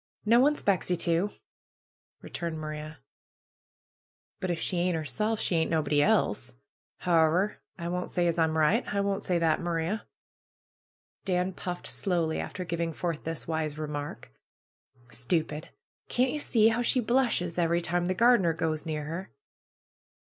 No 0.25 0.39
one 0.39 0.55
'spects 0.55 0.89
ye 0.89 0.97
to!" 0.97 1.29
returned 2.23 2.57
Maria. 2.57 2.97
"But 4.39 4.49
if 4.49 4.59
she 4.59 4.77
ain't 4.77 4.95
'erself, 4.97 5.39
she 5.39 5.53
ain't 5.57 5.69
nobody 5.69 6.01
else. 6.01 6.55
How 7.01 7.23
ever, 7.27 7.57
I 7.77 7.87
won't 7.87 8.09
say 8.09 8.25
as 8.25 8.39
I'm 8.39 8.57
right. 8.57 8.83
I 8.91 8.99
won't 8.99 9.21
say 9.21 9.37
that, 9.37 9.61
Maria." 9.61 10.07
Dan 11.23 11.53
puffed 11.53 11.85
slowly, 11.85 12.39
after 12.39 12.65
giving 12.65 12.93
forth 12.93 13.25
this 13.25 13.47
wise 13.47 13.77
re 13.77 13.87
mark. 13.87 14.31
"Stupid! 15.11 15.69
Can't 16.09 16.31
ye 16.31 16.39
see 16.39 16.69
how 16.69 16.81
she 16.81 16.99
blushes 16.99 17.59
every 17.59 17.79
time 17.79 18.07
the 18.07 18.15
gardener 18.15 18.53
goes 18.53 18.87
near 18.87 19.03
her!" 19.05 19.31